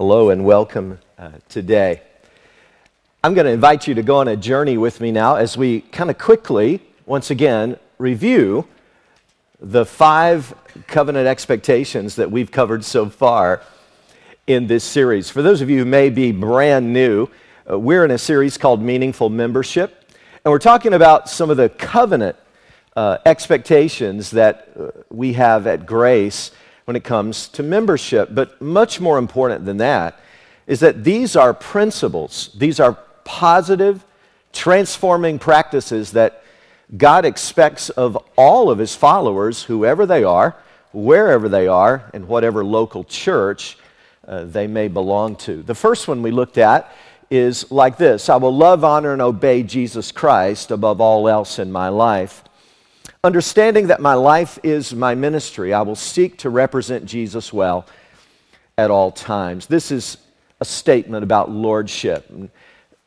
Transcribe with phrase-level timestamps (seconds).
[0.00, 2.00] Hello and welcome uh, today.
[3.22, 5.82] I'm going to invite you to go on a journey with me now as we
[5.82, 8.66] kind of quickly, once again, review
[9.60, 10.54] the five
[10.86, 13.62] covenant expectations that we've covered so far
[14.46, 15.28] in this series.
[15.28, 17.28] For those of you who may be brand new,
[17.70, 20.10] uh, we're in a series called Meaningful Membership,
[20.42, 22.36] and we're talking about some of the covenant
[22.96, 26.52] uh, expectations that uh, we have at Grace
[26.90, 28.30] when it comes to membership.
[28.32, 30.18] But much more important than that
[30.66, 34.04] is that these are principles, these are positive,
[34.52, 36.42] transforming practices that
[36.96, 40.56] God expects of all of his followers, whoever they are,
[40.92, 43.78] wherever they are, and whatever local church
[44.26, 45.62] uh, they may belong to.
[45.62, 46.92] The first one we looked at
[47.30, 51.70] is like this I will love, honor, and obey Jesus Christ above all else in
[51.70, 52.42] my life.
[53.22, 57.84] Understanding that my life is my ministry, I will seek to represent Jesus well
[58.78, 59.66] at all times.
[59.66, 60.16] This is
[60.58, 62.32] a statement about lordship.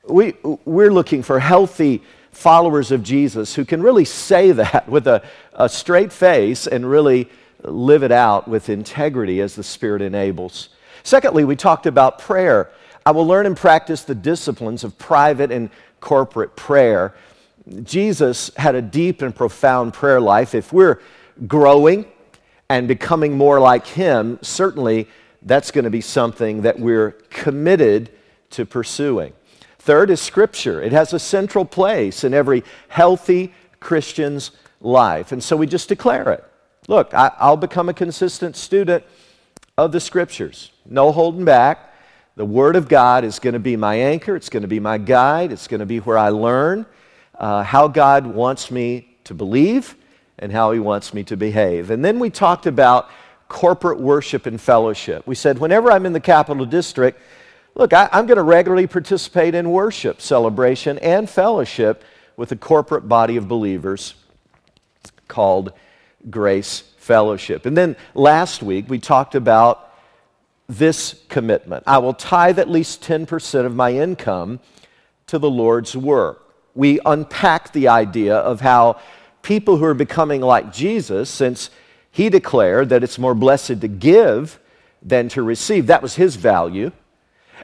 [0.07, 5.23] We, we're looking for healthy followers of Jesus who can really say that with a,
[5.53, 7.27] a straight face and really
[7.63, 10.69] live it out with integrity as the Spirit enables.
[11.01, 12.69] Secondly, we talked about prayer.
[13.03, 17.15] I will learn and practice the disciplines of private and corporate prayer.
[17.83, 20.53] Jesus had a deep and profound prayer life.
[20.53, 20.99] If we're
[21.47, 22.05] growing
[22.69, 25.07] and becoming more like him, certainly
[25.41, 28.09] that's going to be something that we're committed
[28.51, 29.33] to pursuing.
[29.79, 30.81] Third is Scripture.
[30.81, 35.31] It has a central place in every healthy Christian's life.
[35.31, 36.43] And so we just declare it.
[36.87, 39.03] Look, I, will become a consistent student
[39.77, 40.71] of the Scriptures.
[40.85, 41.93] No holding back.
[42.35, 44.97] The Word of God is going to be my anchor, it's going to be my
[44.97, 46.85] guide, it's going to be where I learn
[47.43, 49.97] uh, how God wants me to believe
[50.39, 51.89] and how He wants me to behave.
[51.89, 53.09] And then we talked about
[53.49, 55.27] corporate worship and fellowship.
[55.27, 57.19] We said, whenever I'm in the capital district,
[57.75, 62.05] look, I, am going to regularly participate in worship, celebration, and fellowship
[62.37, 64.13] with a corporate body of believers
[65.27, 65.73] called
[66.29, 67.65] Grace Fellowship.
[67.65, 69.93] And then last week, we talked about
[70.69, 74.61] this commitment I will tithe at least 10% of my income
[75.27, 76.42] to the Lord's work
[76.75, 78.99] we unpack the idea of how
[79.41, 81.69] people who are becoming like Jesus, since
[82.11, 84.59] he declared that it's more blessed to give
[85.01, 86.91] than to receive, that was his value.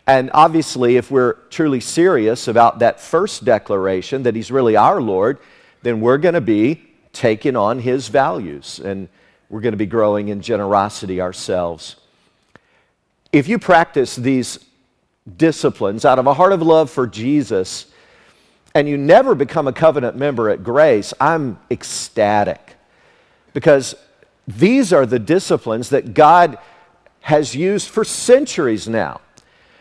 [0.05, 5.39] And obviously, if we're truly serious about that first declaration that he's really our Lord,
[5.81, 6.83] then we're going to be
[7.13, 9.07] taking on his values and
[9.49, 11.95] we're going to be growing in generosity ourselves.
[13.31, 14.59] If you practice these
[15.37, 17.87] disciplines out of a heart of love for Jesus,
[18.75, 22.75] and you never become a covenant member at Grace, I'm ecstatic
[23.53, 23.95] because
[24.47, 26.57] these are the disciplines that God
[27.21, 29.21] has used for centuries now.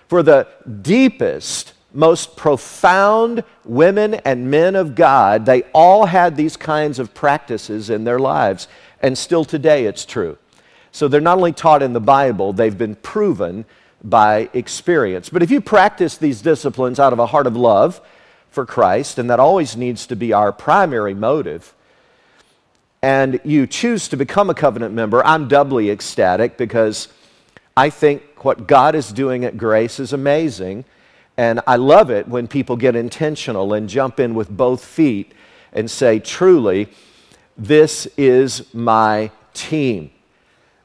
[0.09, 0.48] For the
[0.82, 7.91] deepest, most profound women and men of God, they all had these kinds of practices
[7.91, 8.69] in their lives,
[9.00, 10.38] and still today it's true.
[10.93, 13.65] So they're not only taught in the Bible, they've been proven
[14.03, 15.28] by experience.
[15.28, 18.00] But if you practice these disciplines out of a heart of love,
[18.50, 21.75] for Christ, and that always needs to be our primary motive,
[23.03, 27.09] and you choose to become a covenant member, I'm doubly ecstatic because
[27.76, 30.84] I think what God is doing at Grace is amazing.
[31.36, 35.32] And I love it when people get intentional and jump in with both feet
[35.72, 36.88] and say, truly,
[37.56, 40.10] this is my team.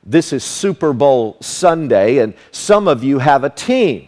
[0.03, 4.07] This is Super Bowl Sunday, and some of you have a team.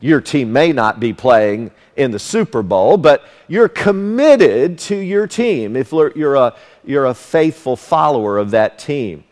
[0.00, 5.26] Your team may not be playing in the Super Bowl, but you're committed to your
[5.26, 6.54] team if you're a,
[6.84, 9.24] you're a faithful follower of that team.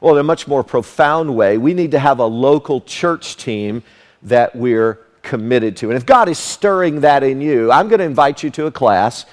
[0.00, 3.82] Well, in a much more profound way, we need to have a local church team
[4.22, 5.88] that we're committed to.
[5.88, 8.70] And if God is stirring that in you, I'm going to invite you to a
[8.70, 9.26] class.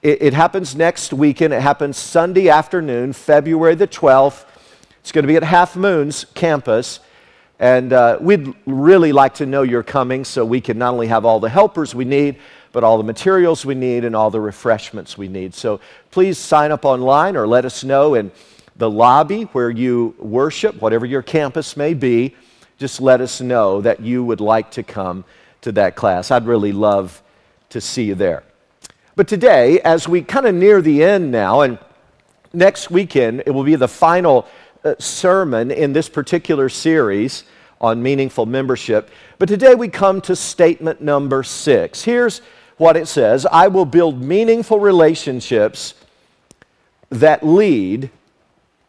[0.00, 1.52] It, it happens next weekend.
[1.52, 4.44] It happens Sunday afternoon, February the 12th.
[5.00, 7.00] It's going to be at Halfmoon's campus.
[7.62, 11.24] And uh, we'd really like to know you're coming so we can not only have
[11.24, 12.40] all the helpers we need,
[12.72, 15.54] but all the materials we need and all the refreshments we need.
[15.54, 15.78] So
[16.10, 18.32] please sign up online or let us know in
[18.74, 22.34] the lobby where you worship, whatever your campus may be.
[22.78, 25.24] Just let us know that you would like to come
[25.60, 26.32] to that class.
[26.32, 27.22] I'd really love
[27.68, 28.42] to see you there.
[29.14, 31.78] But today, as we kind of near the end now, and
[32.52, 34.48] next weekend, it will be the final
[34.98, 37.44] sermon in this particular series
[37.80, 39.10] on meaningful membership.
[39.38, 42.02] But today we come to statement number six.
[42.02, 42.40] Here's
[42.76, 45.94] what it says I will build meaningful relationships
[47.10, 48.10] that lead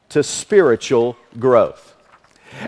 [0.09, 1.95] to spiritual growth.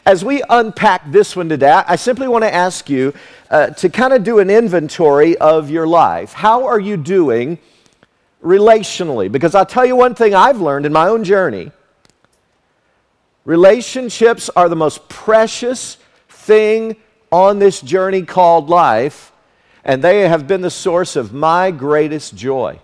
[0.06, 3.14] As we unpack this one today, I simply want to ask you
[3.52, 6.34] uh, to kind of do an inventory of your life.
[6.34, 7.60] How are you doing
[8.44, 9.32] relationally?
[9.32, 11.72] Because I'll tell you one thing I've learned in my own journey
[13.46, 15.98] relationships are the most precious
[16.28, 16.98] thing
[17.32, 19.32] on this journey called life,
[19.84, 22.80] and they have been the source of my greatest joy.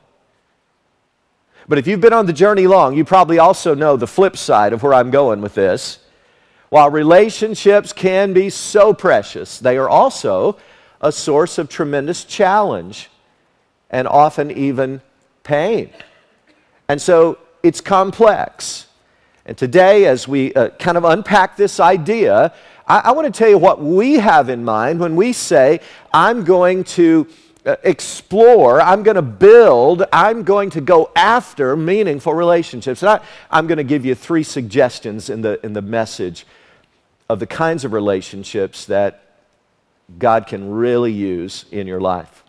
[1.68, 4.74] But if you've been on the journey long, you probably also know the flip side
[4.74, 6.00] of where I'm going with this.
[6.70, 10.58] While relationships can be so precious, they are also
[11.02, 13.10] a source of tremendous challenge
[13.90, 15.02] and often even
[15.44, 15.92] pain.
[16.88, 18.88] And so it's complex.
[19.46, 22.54] And today, as we uh, kind of unpack this idea,
[22.88, 25.80] I, I want to tell you what we have in mind when we say,
[26.14, 27.28] I'm going to
[27.66, 33.02] uh, explore, I'm going to build, I'm going to go after meaningful relationships.
[33.02, 36.46] And I, I'm going to give you three suggestions in the, in the message
[37.30, 39.24] of the kinds of relationships that
[40.20, 42.44] God can really use in your life.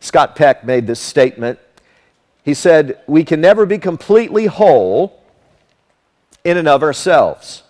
[0.00, 1.58] Scott Peck made this statement.
[2.44, 5.22] He said, We can never be completely whole
[6.46, 7.64] in and of ourselves.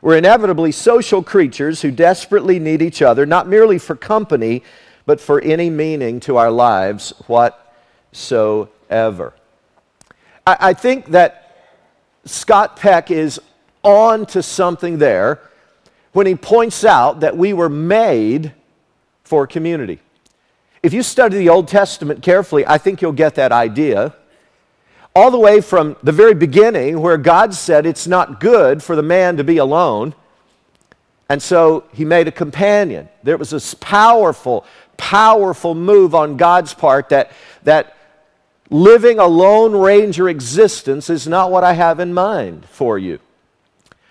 [0.00, 4.64] We're inevitably social creatures who desperately need each other, not merely for company,
[5.06, 9.34] but for any meaning to our lives whatsoever.
[10.44, 11.56] I, I think that
[12.24, 13.40] Scott Peck is
[13.84, 15.40] on to something there
[16.12, 18.52] when he points out that we were made
[19.22, 20.00] for community.
[20.82, 24.16] If you study the Old Testament carefully, I think you'll get that idea.
[25.14, 29.02] All the way from the very beginning, where God said it's not good for the
[29.02, 30.14] man to be alone.
[31.28, 33.08] And so he made a companion.
[33.22, 34.64] There was this powerful,
[34.96, 37.32] powerful move on God's part that,
[37.64, 37.96] that
[38.70, 43.18] living a lone ranger existence is not what I have in mind for you.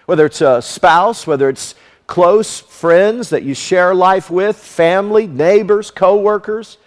[0.05, 1.73] Whether it's a spouse, whether it's
[2.05, 6.77] close friends that you share life with, family, neighbors, co-workers,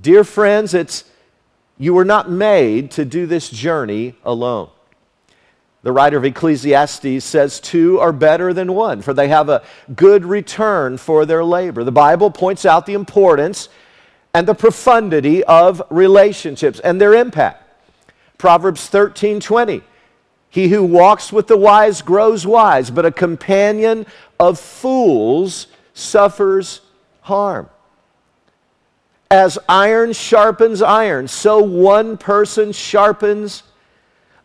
[0.00, 1.04] dear friends, it's
[1.84, 4.70] you were not made to do this journey alone.
[5.82, 9.62] The writer of Ecclesiastes says, Two are better than one, for they have a
[9.94, 11.84] good return for their labor.
[11.84, 13.68] The Bible points out the importance
[14.32, 17.62] and the profundity of relationships and their impact.
[18.38, 19.82] Proverbs 13 20
[20.54, 24.06] he who walks with the wise grows wise, but a companion
[24.38, 26.80] of fools suffers
[27.22, 27.68] harm.
[29.30, 33.62] As iron sharpens iron, so one person sharpens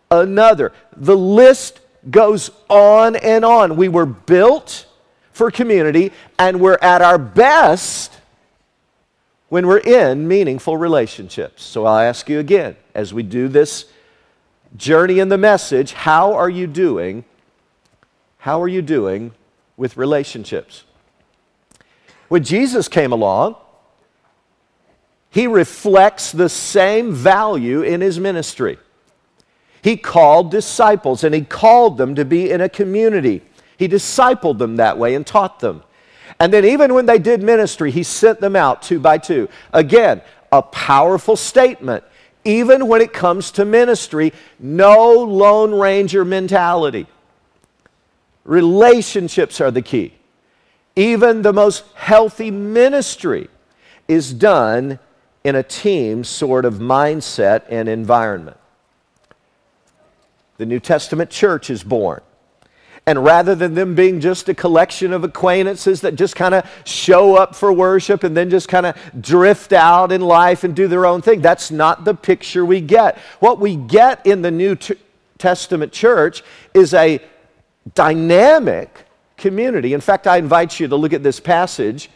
[0.10, 0.72] another.
[0.96, 3.76] The list goes on and on.
[3.76, 4.86] We were built
[5.32, 8.14] for community, and we're at our best
[9.50, 11.64] when we're in meaningful relationships.
[11.64, 13.86] So I'll ask you again as we do this
[14.78, 17.26] journey in the message, how are you doing?
[18.40, 19.32] How are you doing
[19.78, 20.84] with relationships?
[22.28, 23.56] When Jesus came along,
[25.30, 28.78] he reflects the same value in his ministry.
[29.82, 33.42] He called disciples and he called them to be in a community.
[33.78, 35.84] He discipled them that way and taught them.
[36.40, 39.50] And then, even when they did ministry, he sent them out two by two.
[39.74, 40.22] Again,
[40.52, 42.04] a powerful statement
[42.44, 47.06] even when it comes to ministry, no Lone Ranger mentality.
[48.46, 50.14] Relationships are the key.
[50.96, 53.50] Even the most healthy ministry
[54.08, 55.00] is done
[55.44, 58.58] in a team sort of mindset and environment.
[60.58, 62.22] The New Testament church is born
[63.10, 67.36] and rather than them being just a collection of acquaintances that just kind of show
[67.36, 71.08] up for worship and then just kind of drift out in life and do their
[71.08, 73.18] own thing, that's not the picture we get.
[73.40, 74.78] What we get in the New
[75.40, 76.44] Testament church
[76.76, 77.20] is a
[77.96, 79.06] dynamic
[79.38, 79.94] community.
[79.94, 82.12] In fact, I invite you to look at this passage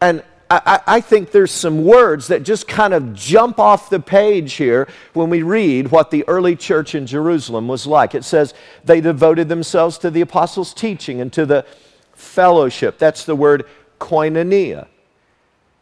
[0.00, 4.54] and I, I, think there's some words that just kind of jump off the page
[4.54, 8.14] here when we read what the early church in Jerusalem was like.
[8.14, 11.66] It says they devoted themselves to the apostles' teaching and to the
[12.14, 12.98] fellowship.
[12.98, 13.66] That's the word
[14.00, 14.86] koinonia.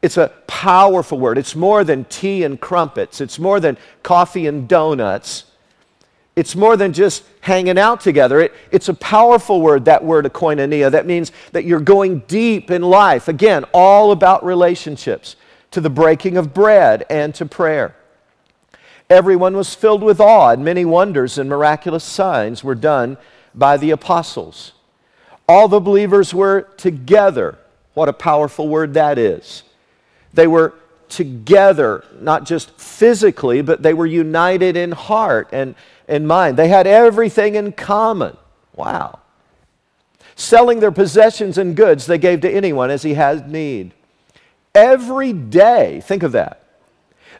[0.02, 1.38] It's a powerful word.
[1.38, 5.44] It's more than tea and crumpets, it's more than coffee and donuts.
[6.34, 8.40] It's more than just hanging out together.
[8.40, 10.90] It, it's a powerful word, that word, koinonia.
[10.90, 13.28] That means that you're going deep in life.
[13.28, 15.36] Again, all about relationships,
[15.70, 17.94] to the breaking of bread and to prayer.
[19.08, 23.16] Everyone was filled with awe, and many wonders and miraculous signs were done
[23.54, 24.72] by the apostles.
[25.48, 27.58] All the believers were together.
[27.94, 29.62] What a powerful word that is.
[30.34, 30.74] They were
[31.08, 35.76] together, not just physically, but they were united in heart and
[36.08, 36.56] in mind.
[36.56, 38.36] They had everything in common.
[38.74, 39.20] Wow.
[40.34, 43.92] Selling their possessions and goods they gave to anyone as he had need.
[44.74, 46.62] Every day, think of that.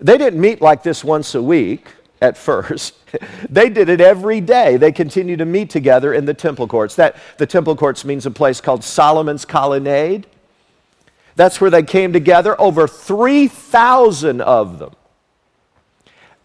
[0.01, 1.89] They didn't meet like this once a week
[2.21, 2.95] at first.
[3.51, 4.77] they did it every day.
[4.77, 6.95] They continued to meet together in the temple courts.
[6.97, 10.27] That the temple courts means a place called Solomon's Colonnade.
[11.35, 14.95] That's where they came together, over 3,000 of them.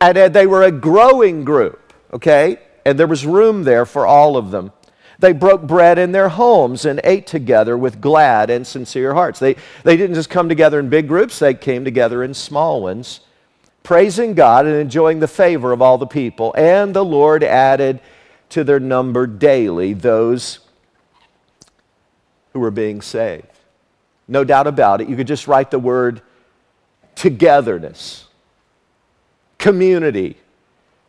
[0.02, 1.81] And they were a growing group,
[2.12, 2.58] okay?
[2.86, 4.72] And there was room there for all of them.
[5.20, 9.40] They broke bread in their homes and ate together with glad and sincere hearts.
[9.40, 13.20] They, they didn't just come together in big groups, they came together in small ones,
[13.84, 16.56] praising God and enjoying the favor of all the people.
[16.58, 18.00] And the Lord added
[18.50, 20.60] to their number daily those
[22.54, 23.46] who were being saved.
[24.28, 25.10] No doubt about it.
[25.10, 26.22] You could just write the word
[27.16, 28.26] togetherness,
[29.60, 30.38] community,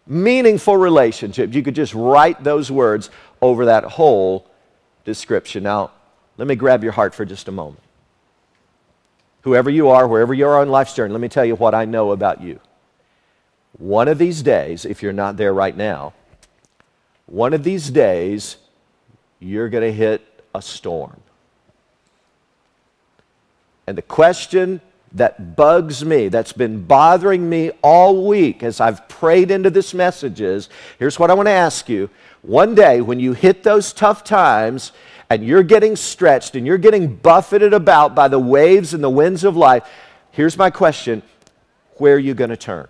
[0.07, 1.55] meaningful relationships.
[1.55, 4.47] You could just write those words over that whole
[5.05, 5.63] description.
[5.63, 5.91] Now,
[6.37, 7.83] let me grab your heart for just a moment.
[9.43, 11.85] Whoever you are, wherever you are on life's journey, let me tell you what I
[11.85, 12.61] know about you.
[13.79, 16.13] One of these days, if you're not there right now,
[17.27, 18.57] one of these days,
[19.41, 20.23] you're going to hit
[20.55, 21.21] a storm.
[23.87, 24.81] And the question
[25.15, 30.41] that bugs me, that's been bothering me all week as I've prayed into this message
[30.41, 32.09] is here's what I want to ask you.
[32.41, 34.93] One day, when you hit those tough times
[35.29, 39.45] and you're getting stretched and you're getting buffeted about by the waves and the winds
[39.45, 39.87] of life,
[40.31, 41.23] here's my question
[41.97, 42.89] where are you going to turn?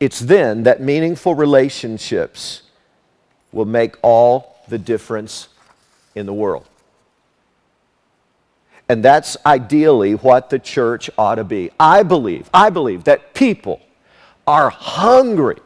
[0.00, 2.62] It's then that meaningful relationships
[3.52, 5.48] will make all the difference
[6.14, 6.69] in the world.
[8.90, 11.70] And that's ideally what the church ought to be.
[11.78, 13.80] I believe, I believe that people
[14.48, 15.58] are hungry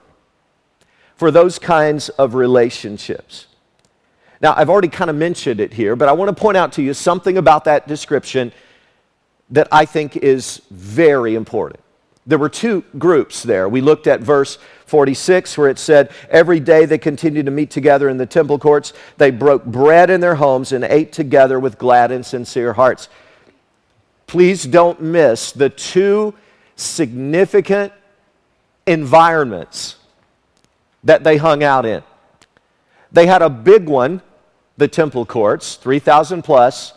[1.16, 3.46] for those kinds of relationships.
[4.42, 6.82] Now, I've already kind of mentioned it here, but I want to point out to
[6.82, 8.52] you something about that description
[9.48, 11.80] that I think is very important.
[12.26, 13.68] There were two groups there.
[13.68, 18.08] We looked at verse 46, where it said, Every day they continued to meet together
[18.08, 18.94] in the temple courts.
[19.18, 23.08] They broke bread in their homes and ate together with glad and sincere hearts.
[24.26, 26.34] Please don't miss the two
[26.76, 27.92] significant
[28.86, 29.96] environments
[31.04, 32.02] that they hung out in.
[33.12, 34.22] They had a big one,
[34.78, 36.94] the temple courts, 3,000 plus,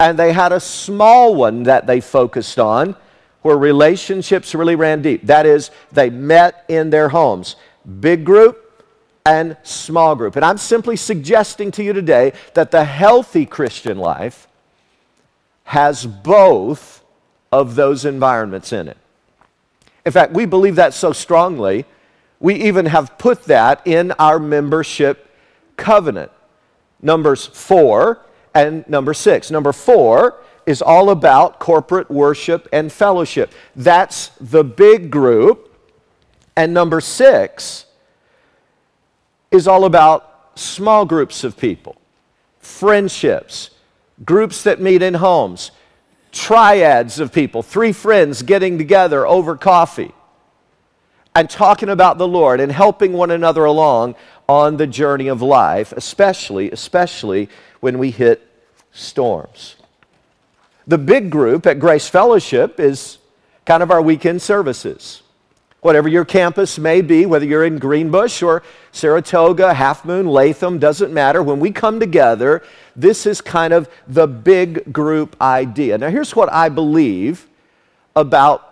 [0.00, 2.96] and they had a small one that they focused on
[3.42, 5.26] where relationships really ran deep.
[5.26, 7.56] That is, they met in their homes.
[8.00, 8.84] Big group
[9.24, 10.36] and small group.
[10.36, 14.48] And I'm simply suggesting to you today that the healthy Christian life
[15.64, 17.04] has both
[17.52, 18.96] of those environments in it.
[20.06, 21.84] In fact, we believe that so strongly,
[22.40, 25.30] we even have put that in our membership
[25.76, 26.32] covenant.
[27.02, 28.18] Numbers 4
[28.54, 29.50] and number 6.
[29.50, 30.34] Number 4
[30.68, 33.54] is all about corporate worship and fellowship.
[33.74, 35.74] That's the big group.
[36.56, 37.86] And number six
[39.50, 41.96] is all about small groups of people,
[42.58, 43.70] friendships,
[44.26, 45.70] groups that meet in homes,
[46.32, 50.12] triads of people, three friends getting together over coffee
[51.34, 55.92] and talking about the Lord and helping one another along on the journey of life,
[55.92, 57.48] especially, especially
[57.80, 58.46] when we hit
[58.92, 59.76] storms.
[60.88, 63.18] The big group at Grace Fellowship is
[63.66, 65.22] kind of our weekend services.
[65.80, 71.42] Whatever your campus may be, whether you're in Greenbush or Saratoga, Halfmoon, Latham, doesn't matter.
[71.42, 72.62] When we come together,
[72.96, 75.98] this is kind of the big group idea.
[75.98, 77.46] Now, here's what I believe
[78.16, 78.64] about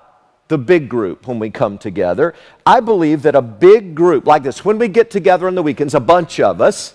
[0.48, 2.34] the big group when we come together.
[2.64, 5.94] I believe that a big group like this, when we get together on the weekends,
[5.94, 6.94] a bunch of us,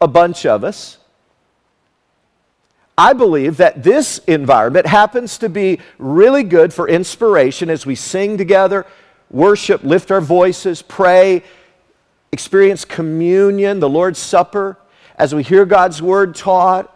[0.00, 0.98] a bunch of us,
[2.96, 8.36] I believe that this environment happens to be really good for inspiration as we sing
[8.36, 8.86] together,
[9.30, 11.42] worship, lift our voices, pray,
[12.32, 14.76] experience communion, the Lord's Supper,
[15.16, 16.88] as we hear God's word taught.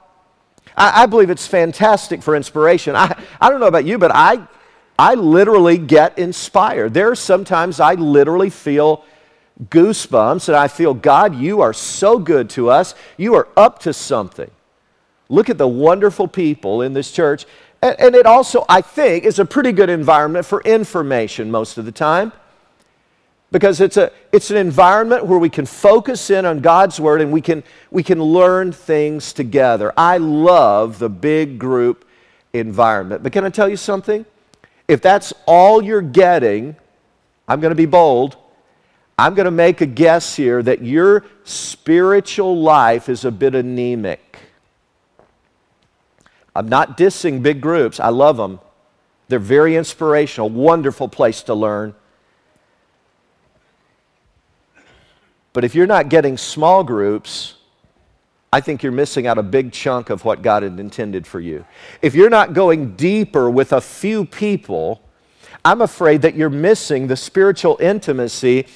[0.76, 2.94] I, I believe it's fantastic for inspiration.
[2.94, 4.46] I, I don't know about you, but I,
[4.98, 6.92] I literally get inspired.
[6.92, 9.04] There are sometimes I literally feel
[9.70, 12.94] goosebumps and I feel, God, you are so good to us.
[13.16, 14.50] You are up to something.
[15.28, 17.46] Look at the wonderful people in this church.
[17.82, 21.84] And, and, it also, I think, is a pretty good environment for information most of
[21.84, 22.32] the time.
[23.52, 27.32] Because it's, a, it's an environment where we can focus in on God's Word and
[27.32, 29.92] we can, we can learn things together.
[29.96, 32.04] I love the big group
[32.52, 33.22] environment.
[33.22, 34.26] But can I tell you something?
[34.88, 36.76] If that's all you're getting,
[37.48, 38.36] I'm going to be bold.
[39.18, 44.20] I'm going to make a guess here that your spiritual life is a bit anemic.
[46.56, 48.60] I'm not dissing big groups, I love them.
[49.28, 51.94] They're very inspirational, wonderful place to learn.
[55.52, 57.54] But if you're not getting small groups,
[58.52, 61.64] I think you're missing out a big chunk of what God had intended for you.
[62.02, 65.02] If you're not going deeper with a few people,
[65.64, 68.66] I'm afraid that you're missing the spiritual intimacy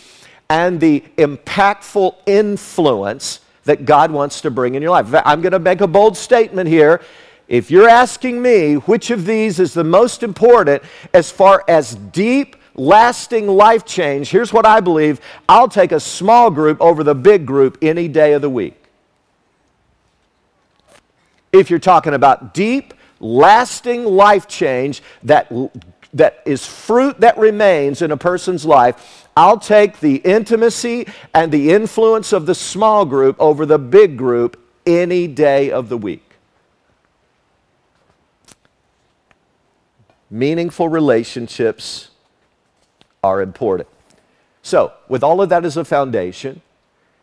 [0.49, 5.15] and the impactful influence that God wants to bring in your life.
[5.25, 7.01] I'm going to make a bold statement here.
[7.51, 12.55] If you're asking me which of these is the most important as far as deep,
[12.77, 17.47] lasting life change, here's what I believe I'll take a small group over the big
[17.47, 18.81] group any day of the week.
[21.53, 25.53] If you're talking about deep, lasting life change that,
[26.15, 31.73] that is fruit that remains in a person's life, I'll take the intimacy and the
[31.73, 36.30] influence of the small group over the big group any day of the week.
[40.31, 42.11] Meaningful relationships
[43.23, 43.89] are important.
[44.63, 46.61] So, with all of that as a foundation,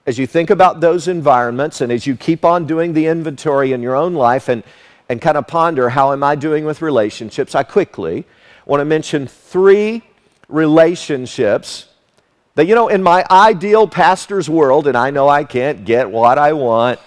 [0.06, 3.82] as you think about those environments and as you keep on doing the inventory in
[3.82, 4.64] your own life and,
[5.10, 8.26] and kind of ponder how am I doing with relationships, I quickly
[8.66, 10.02] want to mention three
[10.50, 11.88] relationships
[12.56, 16.38] that, you know, in my ideal pastor's world, and I know I can't get what
[16.38, 17.00] I want,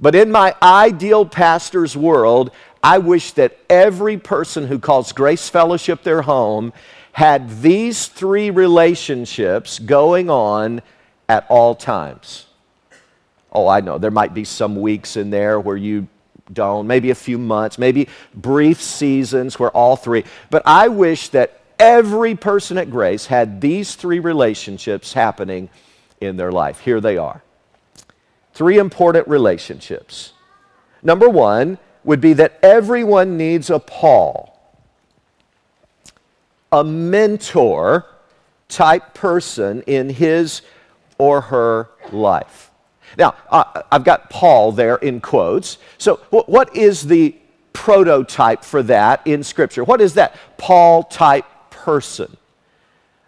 [0.00, 2.50] but in my ideal pastor's world,
[2.84, 6.74] I wish that every person who calls Grace Fellowship their home
[7.12, 10.82] had these three relationships going on
[11.26, 12.44] at all times.
[13.50, 16.08] Oh, I know, there might be some weeks in there where you
[16.52, 20.24] don't, maybe a few months, maybe brief seasons where all three.
[20.50, 25.70] But I wish that every person at Grace had these three relationships happening
[26.20, 26.80] in their life.
[26.80, 27.42] Here they are.
[28.52, 30.34] Three important relationships.
[31.02, 34.58] Number one would be that everyone needs a Paul,
[36.70, 38.06] a mentor
[38.68, 40.62] type person in his
[41.18, 42.70] or her life.
[43.16, 43.34] Now,
[43.90, 45.78] I've got Paul there in quotes.
[45.98, 47.34] So, what is the
[47.72, 49.84] prototype for that in Scripture?
[49.84, 52.36] What is that Paul type person,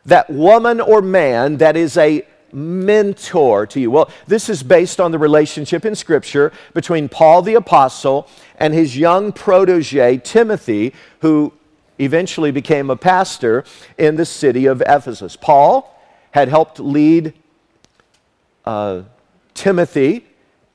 [0.06, 3.90] that woman or man that is a mentor to you?
[3.90, 8.96] Well, this is based on the relationship in Scripture between Paul the Apostle and his
[8.96, 11.52] young protege, Timothy, who
[11.98, 13.64] eventually became a pastor
[13.98, 15.36] in the city of Ephesus.
[15.36, 15.94] Paul
[16.30, 17.34] had helped lead
[18.64, 19.02] uh,
[19.54, 20.26] Timothy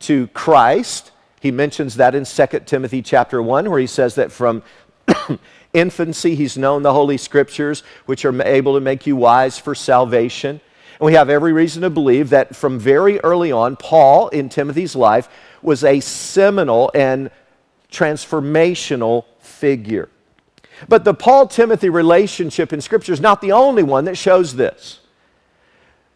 [0.01, 1.11] to Christ.
[1.39, 4.61] He mentions that in 2 Timothy chapter 1, where he says that from
[5.73, 10.61] infancy, he's known the Holy Scriptures, which are able to make you wise for salvation.
[11.01, 14.95] And we have every reason to believe that from very early on, Paul in Timothy's
[14.95, 15.27] life
[15.63, 17.31] was a seminal and
[17.91, 20.09] transformational figure.
[20.87, 24.99] But the Paul Timothy relationship in Scripture is not the only one that shows this.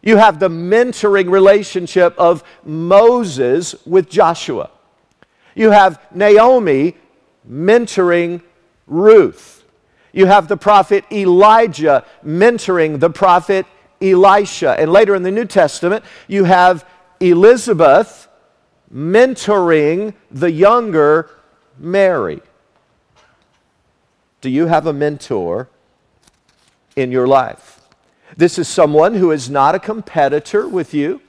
[0.02, 4.70] You have the mentoring relationship of Moses with Joshua.
[5.56, 6.94] You have Naomi
[7.50, 8.40] mentoring
[8.86, 9.64] Ruth.
[10.12, 13.66] You have the prophet Elijah mentoring the prophet
[14.00, 14.78] Elisha.
[14.78, 16.86] And later in the New Testament, you have
[17.20, 18.28] Elizabeth
[18.92, 21.30] mentoring the younger
[21.78, 22.40] Mary.
[24.40, 25.68] Do you have a mentor
[26.94, 27.80] in your life?
[28.36, 31.20] This is someone who is not a competitor with you.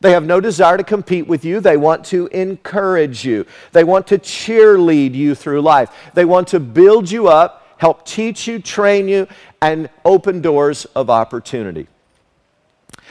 [0.00, 1.60] They have no desire to compete with you.
[1.60, 3.46] They want to encourage you.
[3.72, 5.90] They want to cheerlead you through life.
[6.14, 9.26] They want to build you up, help teach you, train you,
[9.60, 11.86] and open doors of opportunity.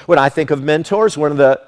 [0.05, 1.61] When I think of mentors, one of the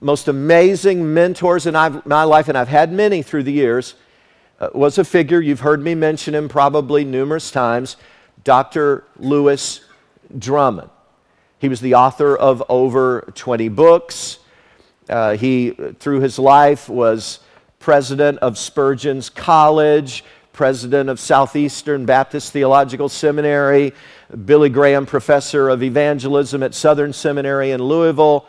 [0.00, 3.94] most amazing mentors in my life, and I've had many through the years,
[4.60, 7.96] uh, was a figure, you've heard me mention him probably numerous times,
[8.44, 9.04] Dr.
[9.18, 9.80] Lewis
[10.38, 10.90] Drummond.
[11.58, 14.38] He was the author of over 20 books.
[15.08, 17.40] Uh, he, through his life, was
[17.78, 20.24] president of Spurgeon's College,
[20.56, 23.92] president of Southeastern Baptist Theological Seminary,
[24.46, 28.46] Billy Graham Professor of Evangelism at Southern Seminary in Louisville,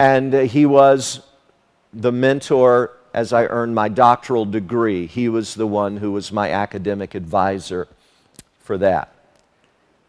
[0.00, 1.20] and he was
[1.94, 5.06] the mentor as I earned my doctoral degree.
[5.06, 7.86] He was the one who was my academic advisor
[8.58, 9.14] for that.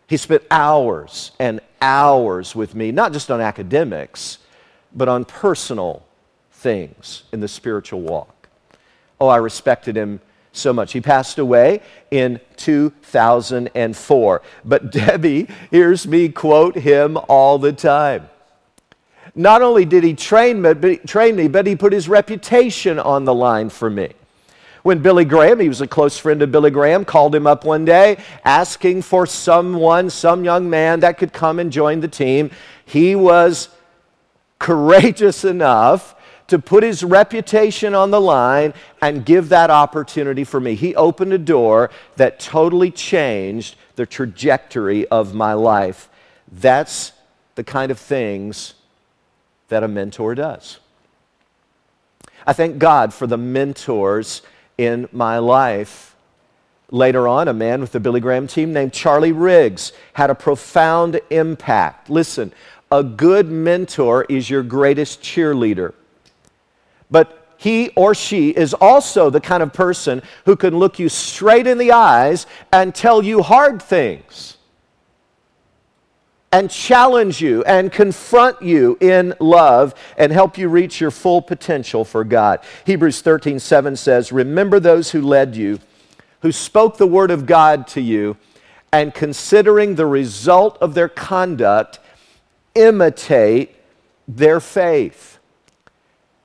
[0.07, 4.39] He spent hours and hours with me, not just on academics,
[4.91, 6.03] but on personal
[6.51, 8.49] things in the spiritual walk.
[9.21, 10.19] Oh, I respected him
[10.57, 10.93] so much.
[10.93, 14.41] He passed away in 2004.
[14.65, 18.29] But Debbie hears me quote him all the time.
[19.35, 23.25] Not only did he train me, but, train me, but he put his reputation on
[23.25, 24.13] the line for me.
[24.81, 27.85] When Billy Graham, he was a close friend of Billy Graham, called him up one
[27.85, 32.51] day asking for someone, some young man that could come and join the team,
[32.85, 33.69] he was
[34.59, 36.15] courageous enough
[36.47, 40.75] to put his reputation on the line and give that opportunity for me.
[40.75, 46.09] He opened a door that totally changed the trajectory of my life.
[46.51, 47.11] That's
[47.55, 48.75] the kind of things
[49.67, 50.79] that a mentor does.
[52.45, 54.41] I thank God for the mentors
[54.77, 56.15] in my life.
[56.89, 61.19] Later on, a man with the Billy Graham team named Charlie Riggs had a profound
[61.29, 62.09] impact.
[62.09, 62.53] Listen,
[62.89, 65.93] a good mentor is your greatest cheerleader.
[67.09, 71.67] But he or she is also the kind of person who can look you straight
[71.67, 74.57] in the eyes and tell you hard things
[76.51, 82.05] and challenge you and confront you in love and help you reach your full potential
[82.05, 82.61] for God.
[82.85, 85.79] Hebrews 13 7 says, Remember those who led you,
[86.41, 88.37] who spoke the word of God to you,
[88.91, 91.99] and considering the result of their conduct,
[92.75, 93.75] imitate
[94.27, 95.36] their faith.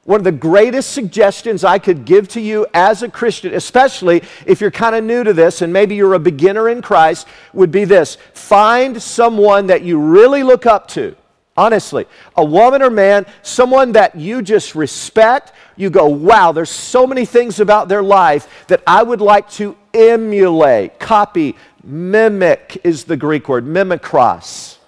[0.04, 4.60] One of the greatest suggestions I could give to you as a Christian, especially if
[4.60, 7.84] you're kind of new to this and maybe you're a beginner in Christ, would be
[7.84, 8.16] this.
[8.34, 11.14] Find someone that you really look up to.
[11.56, 17.06] Honestly, a woman or man, someone that you just respect, you go, wow, there's so
[17.06, 23.16] many things about their life that I would like to emulate, copy, mimic is the
[23.16, 24.78] Greek word, mimikros.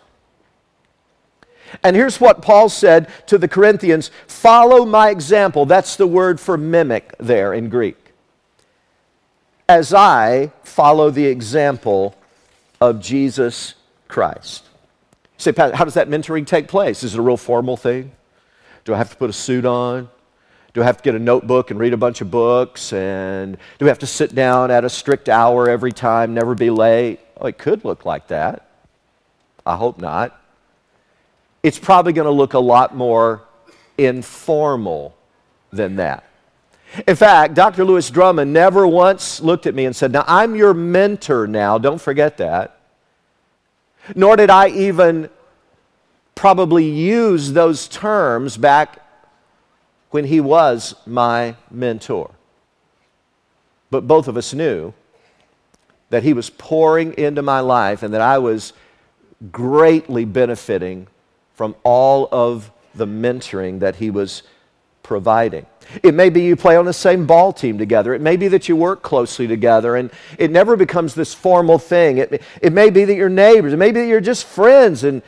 [1.83, 5.67] And here's what Paul said to the Corinthians follow my example.
[5.67, 7.97] That's the word for mimic there in Greek.
[9.69, 12.15] As I follow the example
[12.81, 13.75] of Jesus
[14.09, 14.65] Christ.
[15.39, 17.03] You say, how does that mentoring take place?
[17.03, 18.13] Is it a real formal thing?
[18.85, 20.11] Do I have to put a suit on?
[20.75, 22.93] Do I have to get a notebook and read a bunch of books?
[22.93, 26.69] And do we have to sit down at a strict hour every time, never be
[26.69, 27.21] late?
[27.41, 28.69] Oh, it could look like that.
[29.65, 30.39] I hope not
[31.65, 33.43] it's probably going to look a lot more
[33.97, 35.17] informal
[35.73, 36.29] than that.
[37.09, 37.87] In fact, Dr.
[37.87, 42.01] Lewis Drummond never once looked at me and said, Now, I'm your mentor now, don't
[42.01, 42.79] forget that.
[44.15, 45.31] Nor did I even
[46.35, 49.01] probably use those terms back
[50.11, 52.31] when he was my mentor.
[53.91, 54.93] But both of us knew
[56.11, 58.75] that he was pouring into my life and that I was
[59.51, 61.07] greatly benefiting
[61.55, 64.43] from all of the mentoring that he was
[65.03, 65.67] providing.
[66.03, 68.15] It may be you play on the same ball team together.
[68.15, 72.19] It may be that you work closely together and it never becomes this formal thing.
[72.19, 73.73] It, it may be that you're neighbors.
[73.73, 75.23] It may be that you're just friends and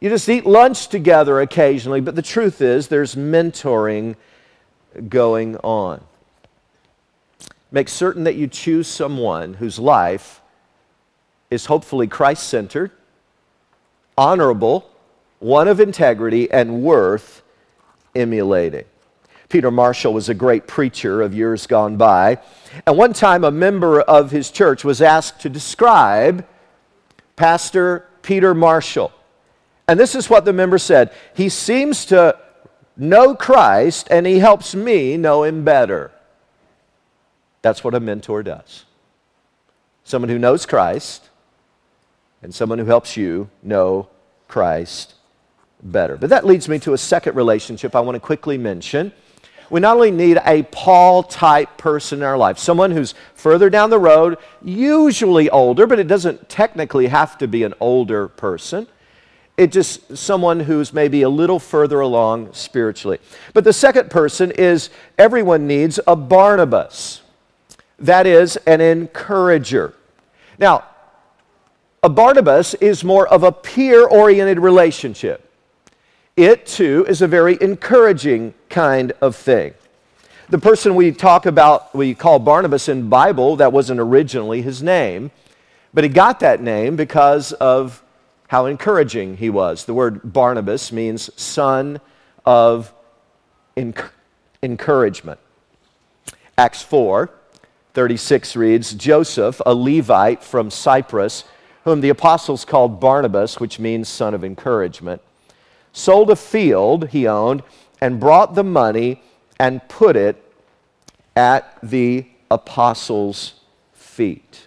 [0.00, 2.00] you just eat lunch together occasionally.
[2.00, 4.16] But the truth is, there's mentoring
[5.08, 6.02] going on.
[7.70, 10.40] Make certain that you choose someone whose life
[11.50, 12.90] is hopefully Christ centered,
[14.16, 14.90] honorable,
[15.38, 17.42] one of integrity and worth
[18.14, 18.84] emulating.
[19.48, 22.38] Peter Marshall was a great preacher of years gone by.
[22.86, 26.44] And one time, a member of his church was asked to describe
[27.36, 29.12] Pastor Peter Marshall.
[29.86, 32.36] And this is what the member said He seems to
[32.96, 36.10] know Christ, and he helps me know him better.
[37.62, 38.84] That's what a mentor does.
[40.02, 41.28] Someone who knows Christ,
[42.42, 44.08] and someone who helps you know
[44.48, 45.15] Christ
[45.92, 46.16] better.
[46.16, 49.12] But that leads me to a second relationship I want to quickly mention.
[49.68, 53.90] We not only need a Paul type person in our life, someone who's further down
[53.90, 58.86] the road, usually older, but it doesn't technically have to be an older person.
[59.56, 63.18] It's just someone who's maybe a little further along spiritually.
[63.54, 67.22] But the second person is everyone needs a Barnabas.
[67.98, 69.94] That is an encourager.
[70.58, 70.84] Now,
[72.02, 75.45] a Barnabas is more of a peer oriented relationship
[76.36, 79.72] it too is a very encouraging kind of thing.
[80.50, 85.30] The person we talk about, we call Barnabas in Bible, that wasn't originally his name,
[85.94, 88.02] but he got that name because of
[88.48, 89.86] how encouraging he was.
[89.86, 92.00] The word Barnabas means son
[92.44, 92.92] of
[93.76, 94.10] enc-
[94.62, 95.40] encouragement.
[96.56, 97.30] Acts 4
[97.94, 101.44] 36 reads Joseph, a Levite from Cyprus,
[101.84, 105.22] whom the apostles called Barnabas, which means son of encouragement
[105.96, 107.62] sold a field he owned,
[108.00, 109.22] and brought the money
[109.58, 110.36] and put it
[111.34, 113.54] at the apostles'
[113.94, 114.66] feet.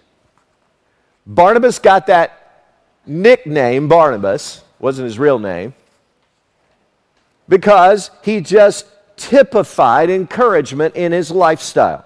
[1.24, 2.64] Barnabas got that
[3.06, 5.72] nickname, Barnabas, wasn't his real name,
[7.48, 12.04] because he just typified encouragement in his lifestyle.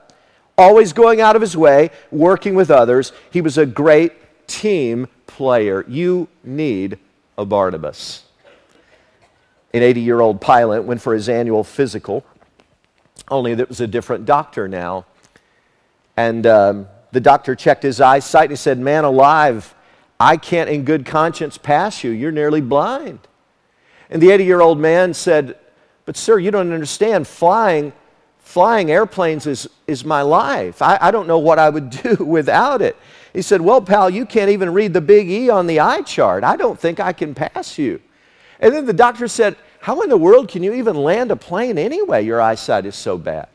[0.59, 3.13] Always going out of his way, working with others.
[3.31, 4.13] He was a great
[4.47, 5.85] team player.
[5.89, 6.99] You need
[7.39, 8.24] a Barnabas.
[9.75, 12.25] An 80 year old pilot went for his annual physical,
[13.29, 15.05] only that was a different doctor now.
[16.17, 19.75] And um, the doctor checked his eyesight and he said, Man alive,
[20.21, 22.13] I can't in good conscience pass you.
[22.13, 23.19] You're nearly blind.
[24.11, 25.59] And the 80 year old man said,
[26.05, 27.27] But, sir, you don't understand.
[27.27, 27.93] Flying,
[28.39, 30.83] flying airplanes is, is my life.
[30.83, 32.97] I, I don't know what I would do without it.
[33.33, 36.45] He said, Well, pal, you can't even read the big E on the eye chart.
[36.45, 38.01] I don't think I can pass you.
[38.61, 41.79] And then the doctor said, How in the world can you even land a plane
[41.79, 42.25] anyway?
[42.25, 43.49] Your eyesight is so bad.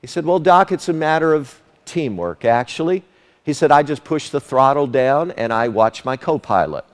[0.00, 3.04] He said, Well, doc, it's a matter of teamwork, actually.
[3.44, 6.84] He said, I just push the throttle down and I watch my co pilot.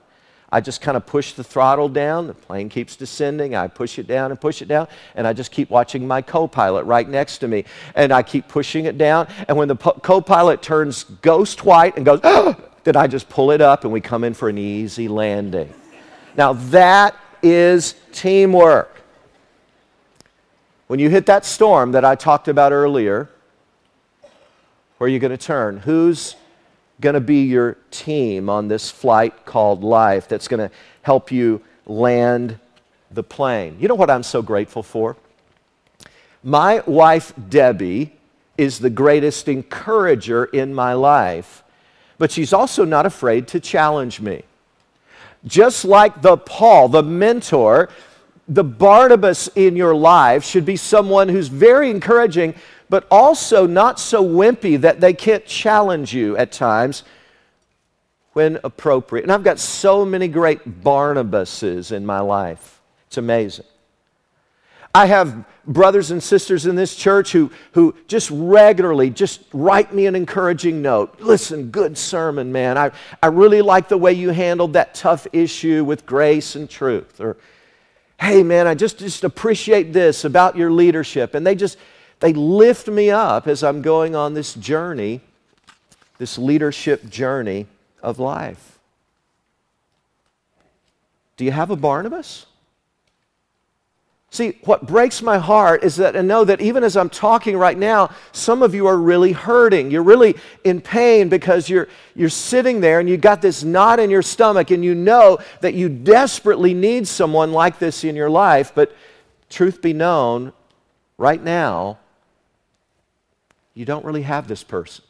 [0.51, 2.27] I just kind of push the throttle down.
[2.27, 3.55] The plane keeps descending.
[3.55, 4.87] I push it down and push it down.
[5.15, 7.65] And I just keep watching my co pilot right next to me.
[7.95, 9.27] And I keep pushing it down.
[9.47, 12.21] And when the co pilot turns ghost white and goes,
[12.83, 15.73] then I just pull it up and we come in for an easy landing.
[16.35, 19.01] Now, that is teamwork.
[20.87, 23.29] When you hit that storm that I talked about earlier,
[24.97, 25.77] where are you going to turn?
[25.77, 26.35] Who's
[27.01, 31.61] going to be your team on this flight called life that's going to help you
[31.85, 32.57] land
[33.11, 33.77] the plane.
[33.79, 35.15] You know what I'm so grateful for?
[36.43, 38.13] My wife, Debbie,
[38.57, 41.63] is the greatest encourager in my life,
[42.17, 44.43] but she's also not afraid to challenge me.
[45.45, 47.89] Just like the Paul, the mentor,
[48.47, 52.55] the Barnabas in your life should be someone who's very encouraging,
[52.89, 57.03] but also not so wimpy that they can't challenge you at times
[58.33, 59.23] when appropriate.
[59.23, 62.81] And I've got so many great Barnabases in my life.
[63.07, 63.65] It's amazing.
[64.95, 70.05] I have brothers and sisters in this church who, who just regularly just write me
[70.05, 71.19] an encouraging note.
[71.19, 72.77] Listen, good sermon, man.
[72.77, 77.19] I, I really like the way you handled that tough issue with grace and truth.
[77.19, 77.37] Or,
[78.19, 81.33] hey, man, I just, just appreciate this about your leadership.
[81.33, 81.77] And they just,
[82.19, 85.21] they lift me up as I'm going on this journey,
[86.19, 87.65] this leadership journey
[88.03, 88.77] of life.
[91.35, 92.45] Do you have a Barnabas?
[94.33, 97.77] See, what breaks my heart is that I know that even as I'm talking right
[97.77, 99.91] now, some of you are really hurting.
[99.91, 104.09] You're really in pain because you're, you're sitting there and you got this knot in
[104.09, 108.71] your stomach and you know that you desperately need someone like this in your life.
[108.73, 108.95] But
[109.51, 110.51] truth be known,
[111.19, 111.99] right now,
[113.75, 115.05] you don't really have this person.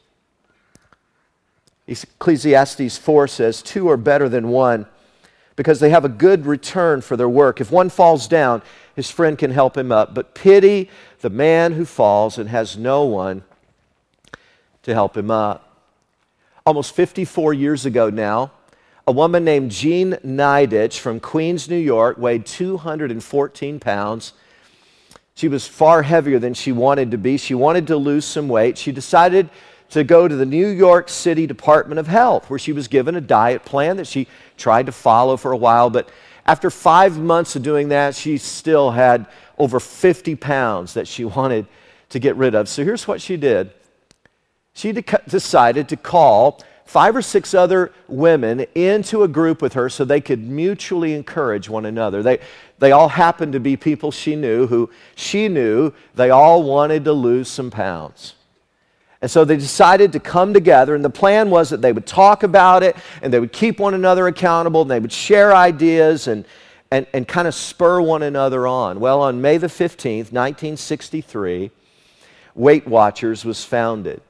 [1.88, 4.86] Ecclesiastes 4 says, Two are better than one
[5.56, 7.62] because they have a good return for their work.
[7.62, 8.62] If one falls down,
[8.96, 10.14] his friend can help him up.
[10.14, 10.90] But pity
[11.22, 13.44] the man who falls and has no one
[14.84, 15.70] to help him up.
[16.66, 18.52] Almost 54 years ago now,
[19.06, 24.34] a woman named Jean Nidetch from Queens, New York, weighed 214 pounds
[25.36, 27.38] she was far heavier than she wanted to be.
[27.38, 28.78] She wanted to lose some weight.
[28.78, 29.50] She decided
[29.94, 33.22] to go to the New York City Department of Health, where she was given a
[33.22, 34.28] diet plan that she
[34.58, 35.92] tried to follow for a while.
[35.92, 36.10] But
[36.46, 39.28] after five months of doing that, she still had
[39.58, 41.68] over 50 pounds that she wanted
[42.10, 42.68] to get rid of.
[42.68, 43.72] So here's what she did
[44.74, 49.90] she de- decided to call five or six other women into a group with her
[49.90, 52.24] so they could mutually encourage one another.
[52.24, 52.40] They,
[52.80, 57.14] they all happened to be people she knew who she knew they all wanted to
[57.14, 58.34] lose some pounds.
[59.24, 62.44] And so they decided to come together, and the plan was that they would talk
[62.44, 66.44] about it and they would keep one another accountable and they would share ideas and,
[66.92, 69.00] and, and kind of spur one another on.
[69.00, 71.72] Well, on May the 15th, 1963,
[72.54, 74.22] Weight Watchers was founded.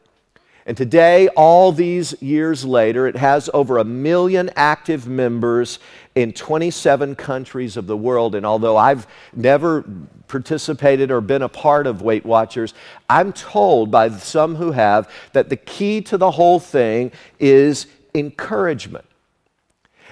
[0.65, 5.79] And today, all these years later, it has over a million active members
[6.15, 8.33] in 27 countries of the world.
[8.33, 9.83] And although I've never
[10.29, 12.73] participated or been a part of Weight Watchers,
[13.09, 19.05] I'm told by some who have that the key to the whole thing is encouragement.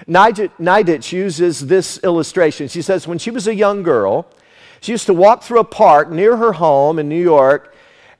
[0.06, 2.68] Nidetch uses this illustration.
[2.68, 4.26] She says when she was a young girl,
[4.82, 7.71] she used to walk through a park near her home in New York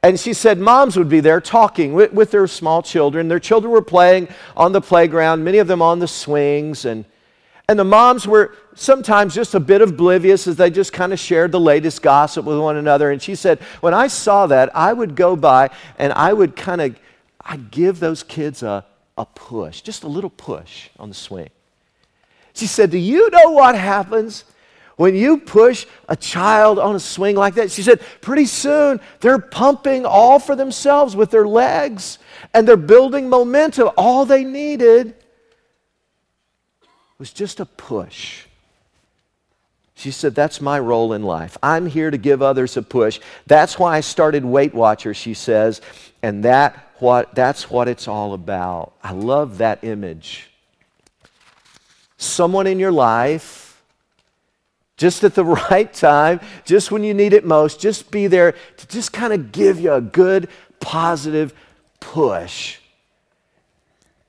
[0.03, 3.29] and she said moms would be there talking with, with, their small children.
[3.29, 6.85] Their children were playing on the playground, many of them on the swings.
[6.85, 7.05] And,
[7.69, 11.53] And the moms were sometimes just a bit oblivious as they just kind of shared
[11.53, 13.13] the latest gossip with one another.
[13.13, 16.81] And she said, when I saw that, I would go by and I would kind
[16.81, 16.97] of
[17.45, 18.85] I'd give those kids a,
[19.19, 21.51] a push, just a little push on the swing.
[22.55, 24.45] She said, Do you know what happens
[24.97, 27.71] when you push a child on a swing like that?
[27.71, 32.19] She said, Pretty soon they're pumping all for themselves with their legs
[32.55, 33.91] and they're building momentum.
[33.97, 35.15] All they needed
[37.19, 38.47] was just a push.
[39.95, 41.57] She said, That's my role in life.
[41.63, 43.21] I'm here to give others a push.
[43.47, 45.81] That's why I started Weight Watchers, she says,
[46.25, 48.95] and that what, that's what it's all about.
[49.03, 50.51] I love that image.
[52.17, 53.62] Someone in your life,
[54.97, 58.89] just at the right time, just when you need it most, just be there to
[58.89, 60.49] just kind of give you a good,
[60.81, 61.55] positive
[62.01, 62.79] push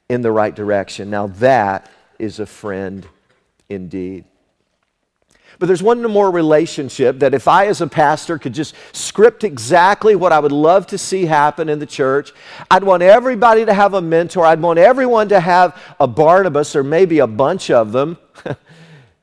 [0.09, 1.09] in the right direction.
[1.09, 3.07] Now, that is a friend
[3.69, 4.25] indeed.
[5.59, 10.15] But there's one more relationship that if I, as a pastor, could just script exactly
[10.15, 12.33] what I would love to see happen in the church,
[12.71, 14.45] I'd want everybody to have a mentor.
[14.45, 18.17] I'd want everyone to have a Barnabas or maybe a bunch of them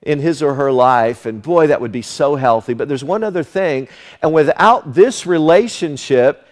[0.02, 1.26] in his or her life.
[1.26, 2.74] And boy, that would be so healthy.
[2.74, 3.88] But there's one other thing.
[4.22, 6.46] And without this relationship,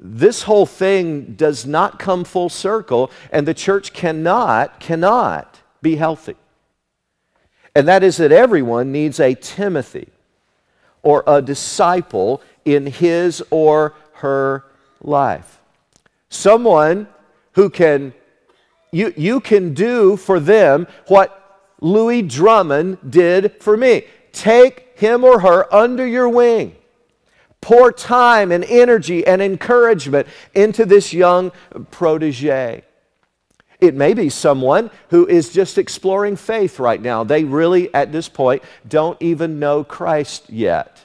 [0.00, 6.36] this whole thing does not come full circle, and the church cannot, cannot be healthy
[7.74, 10.08] and that is that everyone needs a Timothy
[11.02, 14.64] or a disciple in his or her
[15.00, 15.60] life.
[16.28, 17.08] Someone
[17.52, 18.12] who can,
[18.92, 21.41] you, you can do for them what
[21.82, 24.04] Lewis Drummond did for me.
[24.32, 26.76] Take him or her under your wing.
[27.60, 31.52] Pour time and energy and encouragement into this young
[31.90, 32.84] protege.
[33.80, 37.24] It may be someone who is just exploring faith right now.
[37.24, 41.04] They really, at this point, don't even know Christ yet.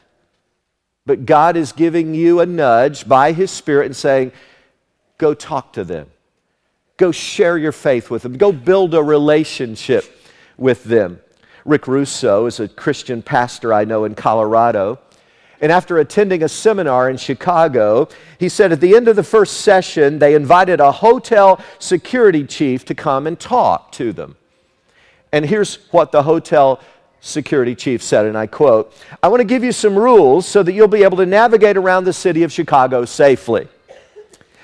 [1.04, 4.32] But God is giving you a nudge by His Spirit and saying,
[5.18, 6.12] go talk to them.
[6.98, 8.38] Go share your faith with them.
[8.38, 10.16] Go build a relationship
[10.58, 11.22] with them.
[11.65, 15.00] Rick Russo is a Christian pastor I know in Colorado.
[15.60, 19.62] And after attending a seminar in Chicago, he said at the end of the first
[19.62, 24.36] session, they invited a hotel security chief to come and talk to them.
[25.32, 26.80] And here's what the hotel
[27.20, 30.74] security chief said, and I quote I want to give you some rules so that
[30.74, 33.67] you'll be able to navigate around the city of Chicago safely.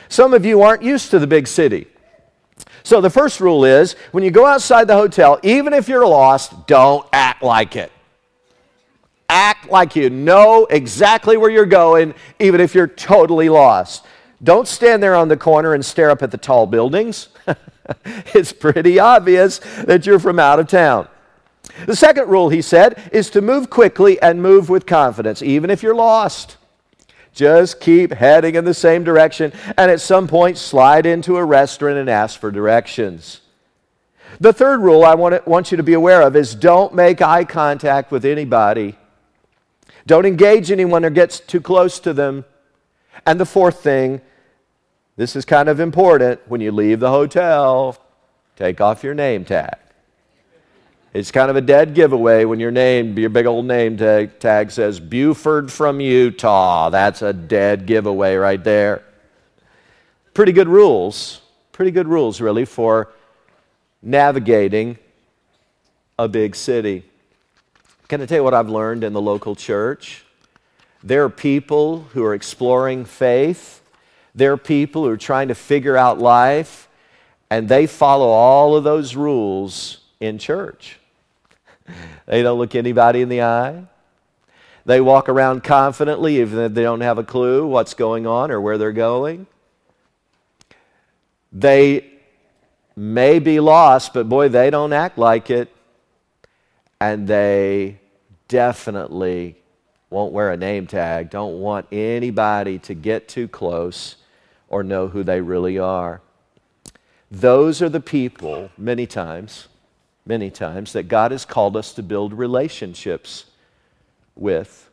[0.10, 1.88] Some of you aren't used to the big city.
[2.84, 6.68] So the first rule is when you go outside the hotel, even if you're lost,
[6.68, 7.92] don't act like it
[9.34, 14.06] act like you know exactly where you're going, even if you're totally lost.
[14.44, 17.30] Don't stand there on the corner and stare up at the tall buildings.
[18.06, 21.08] it's pretty obvious that you're from out of town.
[21.88, 25.82] The second rule, he said, is to move quickly and move with confidence, even if
[25.82, 26.58] you're lost.
[27.34, 31.98] Just keep heading in the same direction, and at some point, slide into a restaurant
[31.98, 33.42] and ask for directions.
[34.40, 37.22] The third rule I want, to, want you to be aware of is don't make
[37.22, 38.98] eye contact with anybody
[40.06, 42.46] don't engage anyone or get too close to them.
[43.26, 44.22] And the fourth thing,
[45.16, 47.98] this is kind of important when you leave the hotel,
[48.56, 49.78] take off your name tag.
[51.14, 54.72] It's kind of a dead giveaway when your name, your big old name tag, tag
[54.72, 56.90] says Buford from Utah.
[56.90, 59.04] That's a dead giveaway right there.
[60.34, 63.12] Pretty good rules, pretty good rules, really, for
[64.02, 64.98] navigating
[66.18, 67.04] a big city.
[68.08, 70.26] Can I tell you what I've learned in the local church?
[71.04, 73.84] There are people who are exploring faith,
[74.34, 76.90] there are people who are trying to figure out life,
[77.52, 80.98] and they follow all of those rules in church.
[82.26, 83.84] They don't look anybody in the eye.
[84.86, 88.62] They walk around confidently even if they don't have a clue what's going on or
[88.62, 89.46] where they're going.
[91.52, 92.10] They
[92.96, 95.70] may be lost, but boy, they don't act like it
[97.04, 98.00] and they
[98.48, 99.58] definitely
[100.10, 104.16] won't wear a name tag, don't want anybody to get too close
[104.70, 106.22] or know who they really are.
[107.30, 109.68] Those are the people, many times,
[110.26, 113.46] many times, that God has called us to build relationships
[114.36, 114.90] with.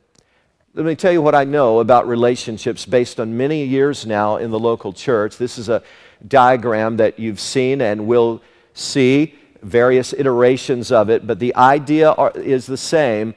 [0.74, 4.50] Let me tell you what I know about relationships based on many years now in
[4.50, 5.36] the local church.
[5.36, 5.82] This is a
[6.26, 8.42] diagram that you've seen and will
[8.74, 13.34] see various iterations of it, but the idea are, is the same.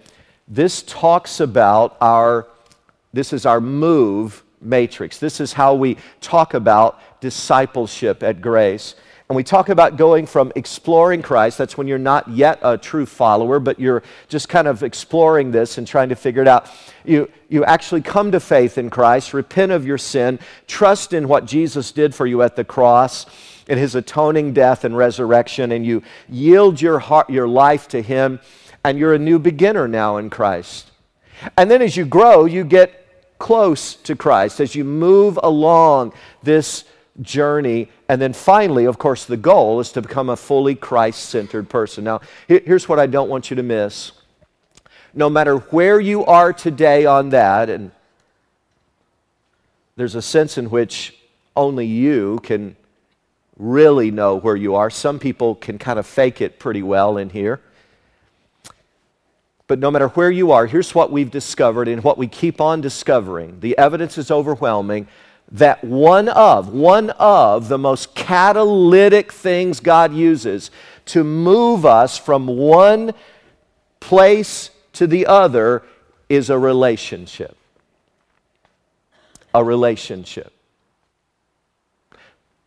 [0.48, 2.48] This talks about our,
[3.14, 5.18] this is our move matrix.
[5.18, 8.96] This is how we talk about discipleship at Grace.
[9.30, 13.06] And we talk about going from exploring Christ, that's when you're not yet a true
[13.06, 16.70] follower, but you're just kind of exploring this and trying to figure it out.
[17.06, 21.46] You, you actually come to faith in Christ, repent of your sin, trust in what
[21.46, 23.26] Jesus did for you at the cross,
[23.68, 28.42] in his atoning death and resurrection, and you yield your, heart, your life to him,
[28.84, 30.92] and you're a new beginner now in Christ.
[31.58, 36.14] And then as you grow, you get close to Christ, as you move along
[36.44, 36.84] this
[37.22, 37.90] journey.
[38.10, 42.04] And then finally, of course, the goal is to become a fully Christ centered person.
[42.04, 44.12] Now, here's what I don't want you to miss.
[45.14, 47.92] No matter where you are today on that, and
[49.96, 51.16] there's a sense in which
[51.56, 52.76] only you can
[53.58, 54.90] really know where you are.
[54.90, 57.62] Some people can kind of fake it pretty well in here.
[59.68, 62.82] But no matter where you are, here's what we've discovered and what we keep on
[62.82, 63.60] discovering.
[63.60, 65.08] The evidence is overwhelming
[65.54, 70.72] that one of, one of the most catalytic things God uses
[71.06, 73.14] to move us from one
[74.00, 75.84] place to the other
[76.28, 77.56] is a relationship.
[79.54, 80.52] A relationship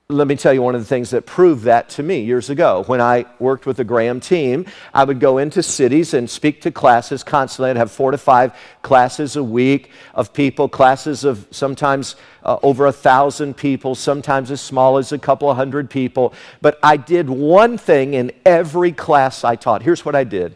[0.09, 2.85] let me tell you one of the things that proved that to me years ago.
[2.87, 6.71] When I worked with the Graham team, I would go into cities and speak to
[6.71, 7.71] classes constantly.
[7.71, 12.87] I'd have four to five classes a week of people, classes of sometimes uh, over
[12.87, 16.35] a thousand people, sometimes as small as a couple of hundred people.
[16.61, 19.83] But I did one thing in every class I taught.
[19.83, 20.55] Here's what I did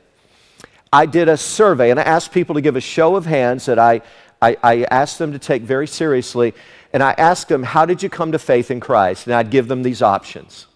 [0.92, 3.80] I did a survey and I asked people to give a show of hands that
[3.80, 4.02] I,
[4.40, 6.54] I, I asked them to take very seriously
[6.92, 9.26] and I asked them, How did you come to faith in Christ?
[9.26, 10.66] And I'd give them these options.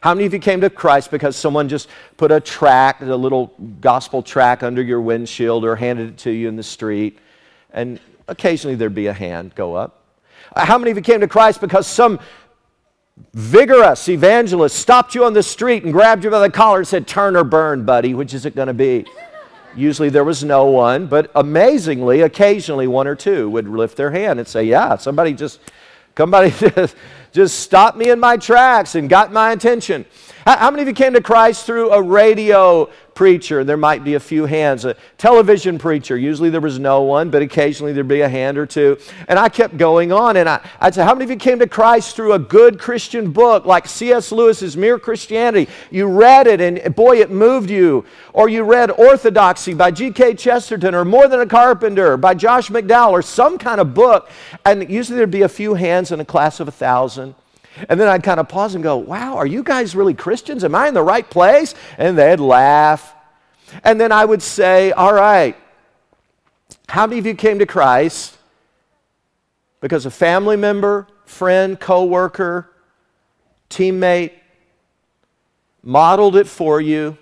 [0.00, 1.88] How many of you came to Christ because someone just
[2.18, 6.48] put a tract, a little gospel tract under your windshield or handed it to you
[6.48, 7.18] in the street?
[7.72, 7.98] And
[8.28, 10.02] occasionally there'd be a hand go up.
[10.54, 12.20] Uh, how many of you came to Christ because some
[13.32, 17.06] vigorous evangelist stopped you on the street and grabbed you by the collar and said,
[17.06, 18.12] Turn or burn, buddy?
[18.12, 19.06] Which is it going to be?
[19.76, 24.38] Usually there was no one, but amazingly, occasionally one or two would lift their hand
[24.38, 25.60] and say, Yeah, somebody just,
[26.16, 26.96] somebody just,
[27.32, 30.04] just stopped me in my tracks and got my attention.
[30.44, 34.14] How how many of you came to Christ through a radio preacher, there might be
[34.14, 34.84] a few hands.
[34.84, 38.66] A television preacher, usually there was no one, but occasionally there'd be a hand or
[38.66, 38.98] two.
[39.28, 41.66] And I kept going on, and I, I'd say, How many of you came to
[41.66, 44.32] Christ through a good Christian book like C.S.
[44.32, 45.70] Lewis's Mere Christianity?
[45.90, 48.04] You read it, and boy, it moved you.
[48.32, 50.34] Or you read Orthodoxy by G.K.
[50.34, 54.28] Chesterton, or More Than a Carpenter by Josh McDowell, or some kind of book.
[54.64, 57.34] And usually there'd be a few hands in a class of a thousand.
[57.88, 60.64] And then I'd kind of pause and go, wow, are you guys really Christians?
[60.64, 61.74] Am I in the right place?
[61.98, 63.14] And they'd laugh.
[63.82, 65.56] And then I would say, all right,
[66.88, 68.36] how many of you came to Christ
[69.80, 72.70] because a family member, friend, coworker,
[73.68, 74.32] teammate
[75.82, 77.18] modeled it for you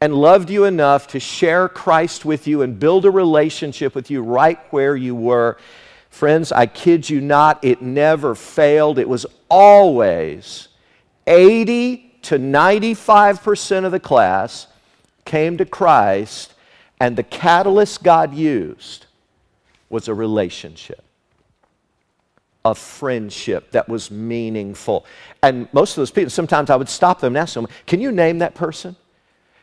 [0.00, 4.22] and loved you enough to share Christ with you and build a relationship with you
[4.22, 5.56] right where you were?
[6.16, 8.98] Friends, I kid you not, it never failed.
[8.98, 10.68] It was always
[11.26, 14.66] 80 to 95% of the class
[15.26, 16.54] came to Christ,
[16.98, 19.04] and the catalyst God used
[19.90, 21.04] was a relationship,
[22.64, 25.04] a friendship that was meaningful.
[25.42, 28.10] And most of those people, sometimes I would stop them and ask them, Can you
[28.10, 28.96] name that person?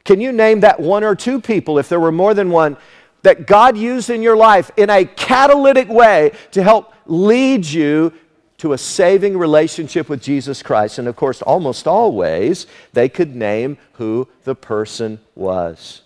[0.06, 2.78] Can you name that one or two people, if there were more than one,
[3.24, 8.14] that God used in your life in a catalytic way to help lead you
[8.60, 11.00] to a saving relationship with Jesus Christ.
[11.00, 16.02] And of course, almost always, they could name who the person was.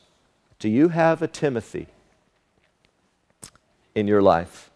[0.60, 1.88] Do you have a Timothy
[3.94, 4.72] in your life?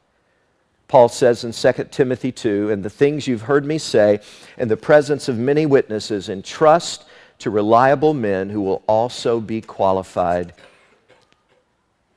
[0.87, 4.19] Paul says in 2 Timothy 2, and the things you've heard me say
[4.57, 7.05] in the presence of many witnesses, entrust
[7.39, 10.53] to reliable men who will also be qualified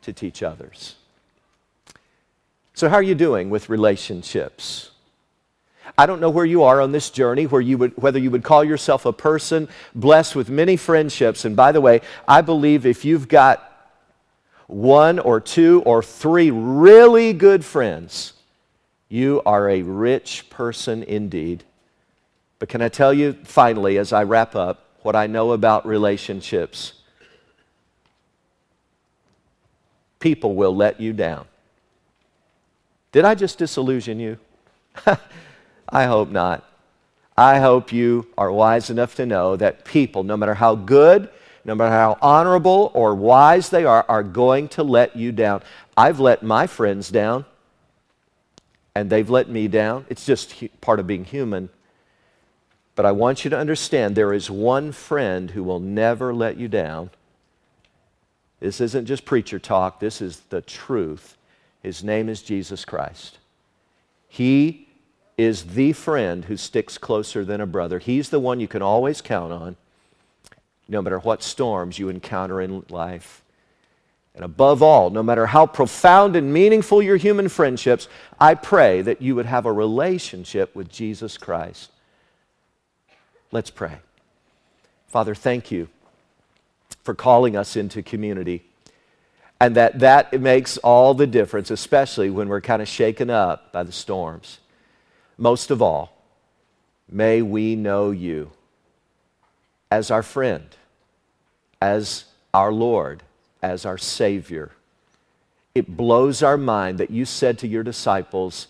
[0.05, 0.96] to teach others.
[2.74, 4.90] So, how are you doing with relationships?
[5.96, 8.42] I don't know where you are on this journey, where you would, whether you would
[8.42, 11.44] call yourself a person blessed with many friendships.
[11.44, 13.70] And by the way, I believe if you've got
[14.66, 18.32] one or two or three really good friends,
[19.09, 21.62] you are a rich person indeed.
[22.59, 26.94] But can I tell you finally, as I wrap up, what I know about relationships?
[30.24, 31.44] People will let you down.
[33.12, 34.38] Did I just disillusion you?
[35.90, 36.64] I hope not.
[37.36, 41.28] I hope you are wise enough to know that people, no matter how good,
[41.66, 45.60] no matter how honorable or wise they are, are going to let you down.
[45.94, 47.44] I've let my friends down,
[48.94, 50.06] and they've let me down.
[50.08, 51.68] It's just part of being human.
[52.94, 56.66] But I want you to understand there is one friend who will never let you
[56.66, 57.10] down.
[58.64, 61.36] This isn't just preacher talk, this is the truth.
[61.82, 63.36] His name is Jesus Christ.
[64.26, 64.88] He
[65.36, 67.98] is the friend who sticks closer than a brother.
[67.98, 69.76] He's the one you can always count on,
[70.88, 73.42] no matter what storms you encounter in life.
[74.34, 78.08] And above all, no matter how profound and meaningful your human friendships,
[78.40, 81.90] I pray that you would have a relationship with Jesus Christ.
[83.52, 83.98] Let's pray.
[85.06, 85.90] Father, thank you
[87.05, 88.64] for calling us into community.
[89.61, 93.84] And that that makes all the difference, especially when we're kind of shaken up by
[93.84, 94.59] the storms.
[95.38, 96.22] Most of all,
[97.09, 98.50] may we know you
[99.90, 100.66] as our friend,
[101.80, 103.22] as our Lord,
[103.62, 104.72] as our Savior.
[105.74, 108.68] It blows our mind that you said to your disciples,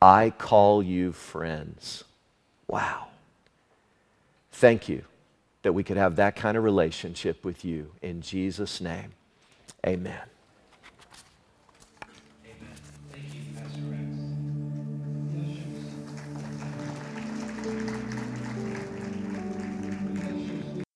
[0.00, 2.04] I call you friends.
[2.68, 3.08] Wow.
[4.52, 5.04] Thank you
[5.64, 7.90] that we could have that kind of relationship with you.
[8.00, 9.12] In Jesus' name,
[9.84, 10.33] amen.